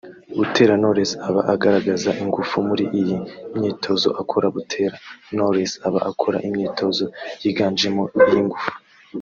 Butera 0.37 0.73
Knowless 0.79 1.11
aba 1.27 1.41
agaragaza 1.53 2.09
ingufu 2.23 2.55
muri 2.67 2.85
iyi 2.99 3.17
myitozo 3.55 4.09
akora 4.21 4.47
Butera 4.55 4.95
Knowless 5.35 5.71
aba 5.87 5.99
akora 6.09 6.37
imyitozo 6.47 7.03
yiganjemo 7.43 8.03
iy'ingufu 8.27 8.67